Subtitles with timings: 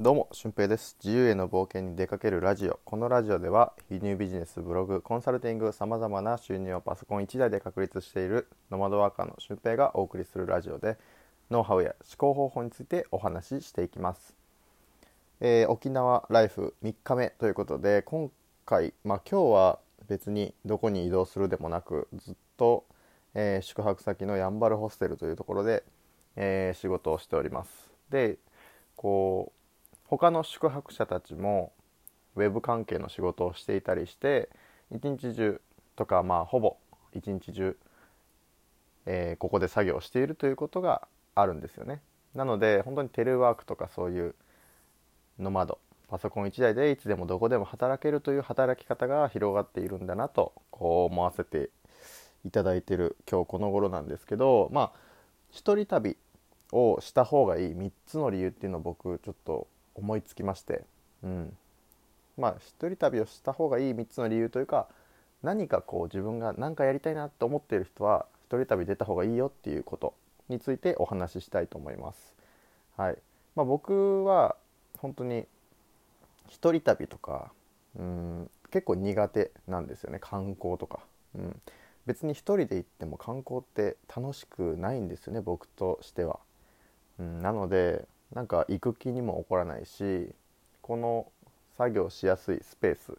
[0.00, 0.96] どうも、俊平です。
[1.04, 2.80] 自由への冒険に出かけるラジオ。
[2.84, 10.98] このラジオでは、輸入ビジネス、ブログ、コンサルティング、様々な収入をパソコン1台で確立しているノマドワーカーの俊平がお送りするラジオで、
[11.48, 14.34] ノウハウや思考方法についてお話ししていきます。
[15.40, 18.32] えー沖縄ライフ3日目ということで、今
[18.66, 22.84] 回、まあ今日は別にどこに移動するでもなく、ずっと、
[23.34, 25.84] えー宿泊先のやんばるホステルというところで、
[26.34, 27.70] えー仕事をしております。
[28.10, 28.38] で、
[28.96, 29.63] こう、
[30.18, 31.72] 他の宿泊者たちも
[32.36, 34.48] ウェブ関係の仕事をしていたりして
[34.90, 35.60] 一日中
[35.96, 36.76] とかまあほぼ
[37.12, 37.76] 一日中、
[39.06, 42.00] えーここで作業しているということがあるんですよね。
[42.34, 44.34] なので本当にテレワークとかそういう
[45.38, 51.70] ノマドパソコン1台でいつでもどこでも働けるという働き方が広がっているんだなとこう思わせて
[52.44, 54.98] いただいている今日この頃なんですけどまあ
[55.50, 56.16] 一人旅
[56.72, 60.84] をした方がいい3つの理由っていうのを僕ちょっと思いつきまして、
[61.22, 61.56] うん、
[62.36, 64.88] まあ一人旅をした方がいい3つの理由というか
[65.42, 70.14] 何かこう自分が何かやりたいなと思っている人は一人旅出た方がいいよっていうこと
[70.48, 72.34] についてお話ししたいと思います。
[72.96, 73.18] はい。
[73.54, 74.56] まあ、僕は
[74.98, 75.46] 本当に
[76.48, 77.52] 一人旅とか
[77.98, 80.18] うん結構苦手なんですよね。
[80.20, 81.00] 観光とか、
[81.36, 81.60] うん、
[82.06, 86.40] 別に一人で行っても観光って楽しくないんですよね僕としては。
[87.18, 90.28] うん、なのでなんか行く気にも起こらないし
[90.82, 91.26] この
[91.78, 93.12] 作業しやすいスペース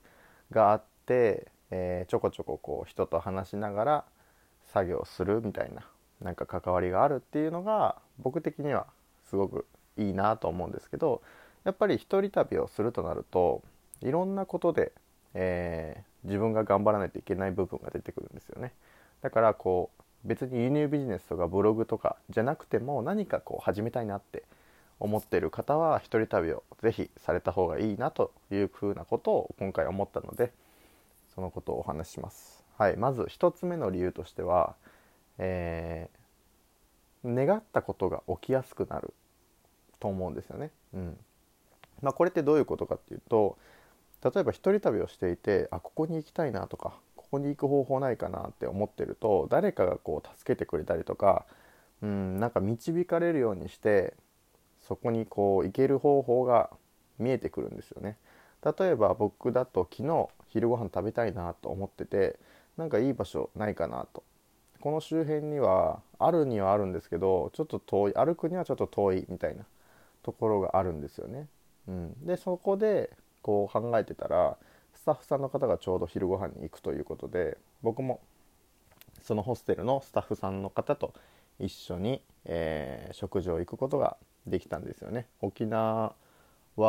[0.52, 4.06] があって、えーちょこちょここう人と話しながら
[4.74, 5.88] 作業するみたいな
[6.22, 8.88] なんか関わりがあるっていうのが僕的には
[9.30, 9.66] すごく
[9.98, 11.22] いいなと思うんですけど
[11.64, 13.64] やっぱり一人旅をするとなると
[14.02, 14.92] いろんなことで、
[15.34, 18.74] えー自分が頑張らないといけない部分が出てくるんですよね。
[19.22, 24.44] だからこう別に輸入ビジネスとかブログとかじゃなくても何かこう始めたいなって
[25.00, 30.52] 思ってる方は一人旅をぜひされた方がいいなというふうなことを今回思ったので
[31.34, 32.64] そのことをお話しします。
[32.78, 34.76] はい、まず1つ目の理由としては、
[35.38, 36.26] えー
[37.26, 39.14] 願ったことが起きやすくなる
[40.00, 40.72] と思うんですよね。
[40.94, 41.18] うん
[42.02, 43.58] まあ、これってどういうことかっていうと
[44.24, 51.46] 例えば一人旅をしていてあここに行きたいなとかここに行く方法ないかなって思ってると誰かがこう助けてくれたりとか
[52.04, 54.14] うんなんか導かれるようにして
[54.88, 56.70] そこにこう行ける方法が
[57.20, 58.18] 見えてくるんですよね。
[58.64, 62.40] 例えば僕だと昨日昼ご飯食べたいなと思ってて
[62.78, 64.24] なんかいい場所ないかなと
[64.82, 69.66] この周辺にはあるにはあるんですけどちょっと遠い歩くにはちょっと遠いみたいな
[70.24, 71.48] ところがあるんですよね。
[71.88, 73.12] うん、でそこで
[73.44, 74.58] こう考えてたら
[74.96, 78.22] スタッフさんの方がちょうど昼ご飯に行くということで僕も
[79.22, 81.14] そのホステルのスタッフさんの方と
[81.60, 84.18] 一緒に、えー食事を行くことが
[84.48, 85.28] できたんですよね。
[85.42, 86.14] 沖縄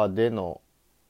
[0.09, 0.61] での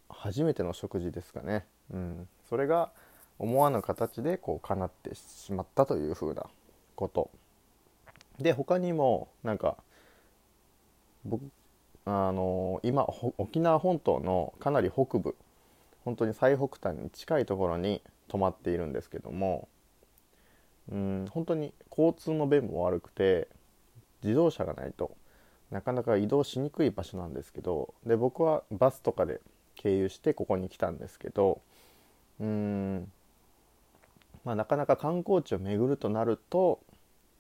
[0.09, 2.91] 初めての食事ですかね、うん、それが
[3.39, 6.47] 思わぬ形でこう叶ってしまったというふうな
[6.95, 7.31] こと。
[8.39, 9.77] で他にもなんか
[11.25, 11.43] 僕
[12.05, 13.07] あの今
[13.39, 15.35] 沖縄本島のかなり北部
[16.05, 19.69] 本当に最北端に近いところに泊まっているんですけども
[20.93, 23.49] うん本当に交通の便も悪くて
[24.23, 25.17] 自動車がないと
[25.71, 29.41] なかなか移動しにくい場所なんですけどで僕はバスとかで
[29.75, 31.61] 経由してここに来たんですけど
[32.41, 33.11] うーん、
[34.45, 36.81] まあ、なかなか観光地を巡るとなると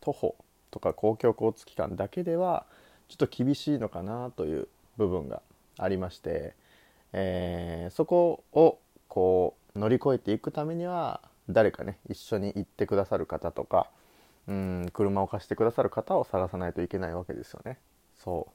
[0.00, 0.36] 徒歩
[0.70, 2.66] とか公共交通機関だけでは
[3.08, 5.40] ちょっと厳しいのかなという部分が
[5.78, 6.54] ありまして、
[7.12, 8.78] えーそこを
[9.08, 13.88] こう乗り越えていくためには誰かね一緒に行ってくださる方とか
[14.48, 17.78] うん車を貸してくださる方を探さないといけないわけですよね。
[18.26, 18.48] そ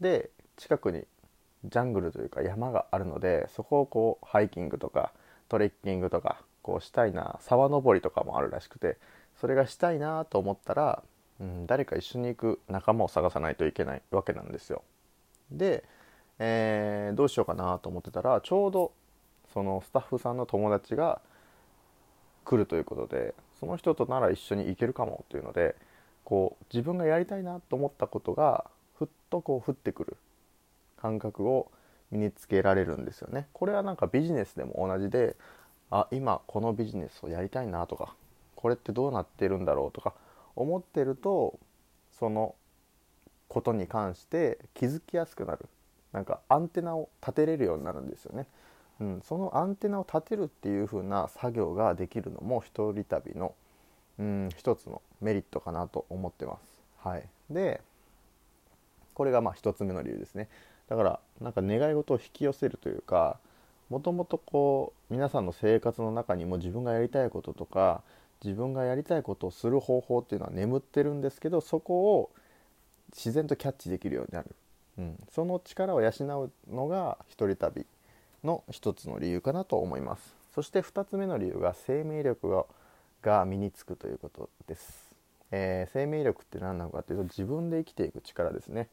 [0.00, 1.04] うで近くに
[1.64, 5.12] ジャングルというか山があるのでそこをこうハイキングとか
[5.48, 8.96] トレッキングとかこうしたいな沢登りとかもあるらしくて
[9.40, 11.02] それがしたいなと思ったら、
[11.40, 14.82] うん、誰か一緒に行く仲間を探さないといけないわけなんですよ。
[15.50, 15.84] で、
[16.38, 18.92] えーどうしようかなと思ってたらちょうど
[19.52, 21.20] そのスタッフさんの友達が
[22.44, 25.74] 来るということでその人となら一緒に行けるかもというので
[26.24, 30.16] こう自分がやりたいなと思ったことがふっとこう降ってくる
[31.00, 31.70] 感覚を
[32.10, 33.46] 身につけられるんですよね。
[33.52, 35.36] これはなんかビジネスでも同じで
[35.90, 38.14] あ今このビジネスをやりたいなとか
[38.56, 40.14] これってどうなってるんだろうとか
[40.56, 41.58] 思ってると
[42.18, 42.54] その
[43.48, 45.66] ことに関して気づきやすくなる
[46.12, 48.46] なんかアンテナを立てれるようになるんですよね。
[49.00, 53.54] うん、そのアンテナを立てるっていう風な作業ができるのも一人旅の、
[54.18, 56.82] うん、一つのメリットかなと思ってます。
[56.98, 57.80] はい、で
[59.18, 60.48] これがまあ一つ目の理由ですね。
[60.88, 63.38] だからなんか願い事を引き寄せるというか
[63.90, 68.02] もともとこう皆さんの生活の中にも自分がやりたいこととか
[68.42, 72.30] 自分がやりたいことをする方法っていうのは眠ってるんですけどそこを
[73.14, 74.54] 自然とキャッチできるようになる、
[74.98, 77.84] うん、その力を養うのが一人旅
[78.44, 80.36] の一つの理由かなと思います。
[80.54, 82.64] そして2つ目の理由が生命力が
[83.22, 85.07] が身につくということです、
[85.50, 88.88] えー、生命力って何なのかというと自分で生きていく力ですね、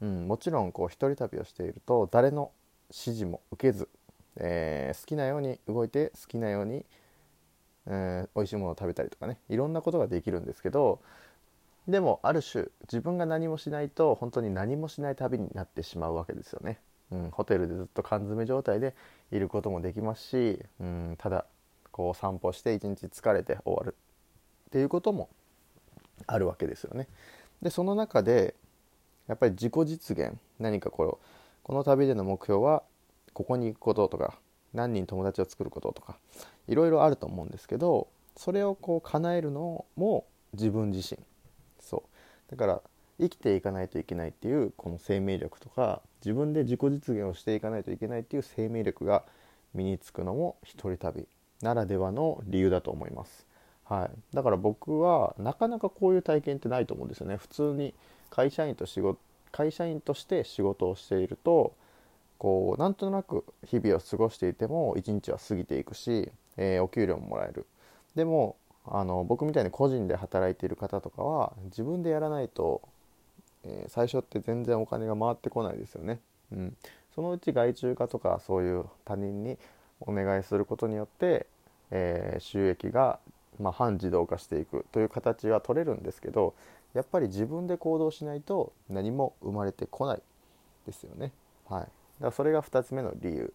[0.00, 2.50] うん、もちろんこう一人旅をしていると誰の
[2.90, 3.88] 指示も受けず、
[4.36, 6.84] えー、好きなように動いて好きなように、
[7.86, 11.00] えー、美味しいものを食べたりとかねいろんなことができるんですけど
[11.88, 16.78] でもある種自分が何もしないと本当に何もしない旅になってしまうわけですよね。
[17.10, 18.94] うん、ホテルでずっと缶詰状態で
[19.32, 21.46] いることもできますし、うん、ただ
[21.90, 23.96] こう散歩して一日疲れて終わる
[24.68, 25.30] っていうことも
[26.26, 27.08] あるわけですよね。
[27.62, 28.54] でその中で
[29.26, 31.18] やっぱり自己実現何かこの
[31.62, 32.82] この旅での目標は
[33.34, 34.38] ここに行くこととか
[34.72, 36.16] 何人友達を作ることとか
[36.66, 40.24] いろいろあると思うんですけどそれをこう叶えるのも
[40.54, 41.20] 自分自身
[41.80, 42.04] そ
[42.48, 42.82] うだから
[43.20, 49.24] 生きていかないといけないっていうこの生命力とか自分で自己実現をしていかないといけないっていう生命力が
[49.74, 51.26] 身につくのも一人旅
[51.62, 53.47] ならではの理由だと思います。
[53.88, 57.36] はい、だから僕はなかなかこういう体験ってないと思うんですよね。
[57.36, 57.94] 普通に
[58.30, 59.18] 会社員と仕事
[59.50, 61.72] 会社員として仕事をしていると
[62.36, 67.66] こうなんとなく日々を過ごしていても一日は過ぎていくし、えー、お給料ももらえる。
[68.14, 72.82] でもあの僕みたいに個人で働いている方とかは自分でやらないと、
[73.64, 76.20] えー、最初って全然お金が回ってこないですよね。
[76.52, 76.76] うん、
[77.14, 79.58] そのうち外注化とかそういう他人に
[80.00, 81.46] お願いすることによって、
[81.90, 83.18] えー、収益が、
[83.60, 86.54] まあ、半自動化していくという形は取れるんですけど
[86.94, 90.22] やっぱり自分で行動しないと何も生まれてこない
[90.86, 91.32] ですよね。
[91.68, 91.90] はい、だか
[92.20, 93.52] らそれが2つ目の理由。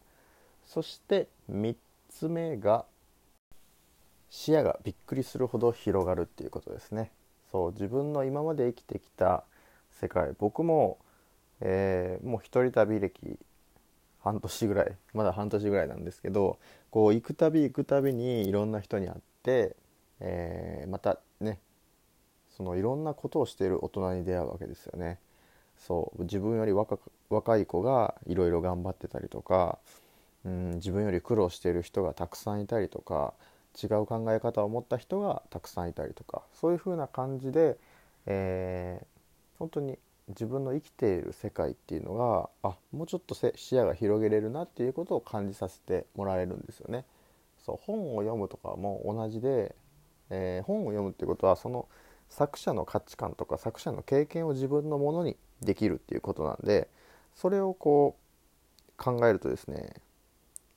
[0.66, 1.76] そして3
[2.10, 2.86] つ目が
[4.30, 7.12] 視野がびっくりするほど広がるっていうことですね。
[7.52, 9.44] そう自分の今まで生きてきた
[9.92, 10.98] 世界僕も、
[11.62, 13.38] えー、もう一人旅歴
[14.24, 16.58] 半年ぐらいまだ半年ぐらいなんですけど
[16.90, 19.76] こう行くたび行くたびにいろんな人に会って、
[20.24, 21.60] えー、またね
[22.58, 25.20] そのいろんなことをしている大人に出会うわけですよね。
[25.78, 26.98] そう自分より若
[27.30, 29.80] 若い子がいろいろ頑張ってたりとか、
[30.46, 33.34] うん、自分より苦労している人がたくさんいたりとか
[33.82, 37.78] 違う考え方を持った人がたくさんいたりとかそういう風な感じで、
[38.28, 39.06] えー、
[39.58, 39.98] 本当に
[40.30, 47.04] 自分の生きている世界っていうのがあもうちょっと視野が広げれるなっていうことを感じさせてもらえるんですよね。
[47.66, 49.76] そう本を読むとかも同じで、
[50.30, 51.88] えー、本を読むっていうことはその
[52.30, 56.88] 作者の価値観とか作者の経験を自分のものにできるっていうことなんで
[57.36, 58.24] それをこう
[58.98, 59.94] 考えるとですね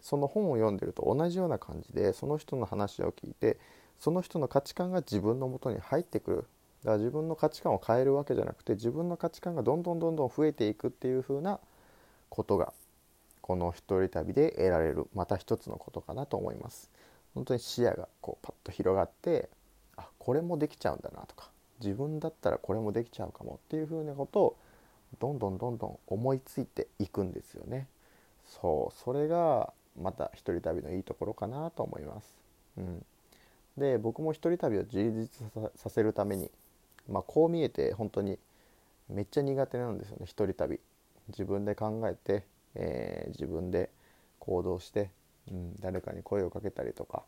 [0.00, 3.58] その本を読んでると同じような感じでその人の話を聞いて
[3.98, 6.36] その人の価値観が自分のもとに入ってくる。
[6.36, 11.58] だから自分の価値観を変えるわけじゃなくて自分の価値観がどんどんどんどん増えていくっていう風な
[12.28, 12.72] ことが
[13.40, 16.90] この一人旅で得られるまた一つのことかなと思います。
[17.36, 19.50] 本当に視野がこうパッと広がって
[19.96, 21.50] あこれもできちゃうんだなとか
[21.80, 24.56] 自分だったらこれもできちゃうかもっていう風なことを
[25.20, 27.86] どんどんどんどん思いついていくんですよね
[28.46, 32.34] そうそれがまた一人旅のいいところかなと思います。
[32.78, 33.04] うん、
[33.78, 36.50] で僕も一人旅を充実させるために、
[37.10, 38.38] まあ、こう見えて本当に
[39.08, 40.80] めっちゃ苦手なんですよね一人旅。
[41.28, 43.90] 自分で考えて、えー、自分で
[44.38, 45.10] 行動して、
[45.50, 47.24] うん、誰かに声をかけたりとか。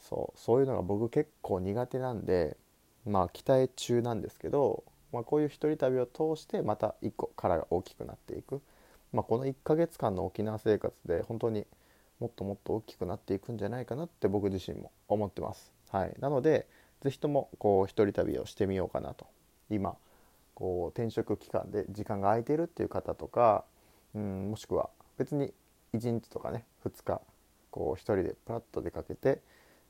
[0.00, 2.56] そうそういうのが僕結構苦手なんで
[3.06, 8.62] まあ期待中なんですけど、まあ、こういう一人旅を通してまた一個殻が大きくなっていく、
[9.12, 11.66] まあ、この1ヶ月間の沖縄生活で本当に
[12.18, 15.72] もっともっと大きくなっていくんじゃないかなって僕自身も思ってます。
[15.90, 16.66] はい、なので
[17.02, 19.26] 是非ともこう一人旅をしてみようかなと。
[19.70, 19.96] 今
[20.54, 23.64] こう転職期間で時間が空いてるっていう方とか、
[24.14, 25.54] うん、もしくは別に
[25.94, 27.20] 1日とかね2日
[27.80, 29.40] こう一人でプラッと出かけて、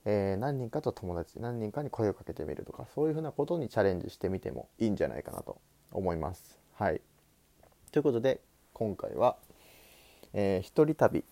[0.04, 6.56] えー、何人かと友達何人かに声をかけてみるとかそういうふうなことにチャレンジしてみてもいいんじゃないかなと思います。
[6.74, 7.00] はい、
[7.90, 8.40] ということで
[8.74, 9.36] 今回は、
[10.34, 11.24] えー、一人旅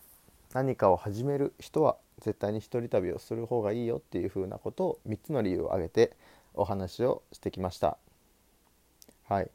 [0.52, 6.16] 何かを始める人は絶対に一人旅をする方がいいよっていうふうなことを3つの理由を挙げて
[6.54, 7.98] お話をしてきました。
[9.28, 9.50] はい、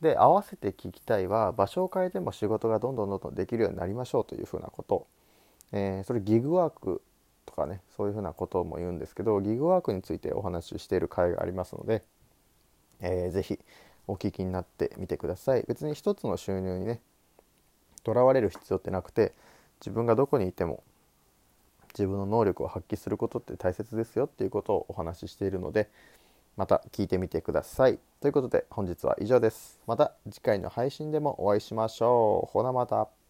[0.00, 5.06] で合わせて聞きたいは場所を変えても仕事がどんどんどんどんできるようになりましょうというふうなこと、
[5.72, 7.02] えー、それギグワーク
[7.44, 12.02] とかねそういうふうなことも言うんですけどギグワークについてお話ししている回がありますので、
[13.00, 13.58] えー、ぜひ
[14.06, 17.00] お聞きになってみてください別に一つの収入にね
[18.04, 19.32] とらわれる必要ってなくて
[19.80, 20.82] 自分がどこにいても
[21.96, 25.88] 自分の能力を発揮することって大切ですよっていうことをお話ししているので
[26.56, 27.98] また聞いてみてください。
[28.20, 29.78] ということで本日は以上です。
[29.86, 32.50] また次回の配信でもお会いしましょう。
[32.50, 33.25] ほなまた。